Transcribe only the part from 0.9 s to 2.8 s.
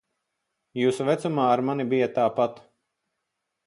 vecumā ar mani bija tāpat.